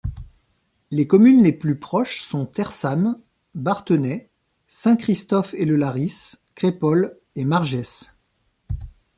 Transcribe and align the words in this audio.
Les 0.89 1.05
communes 1.05 1.43
les 1.43 1.53
plus 1.53 1.77
proches 1.77 2.21
sont 2.23 2.47
Tersanne, 2.47 3.19
Bathernay, 3.53 4.31
Saint-Christophe-et-le-Laris, 4.67 6.37
Crépol 6.55 7.19
et 7.35 7.45
Margès. 7.45 8.09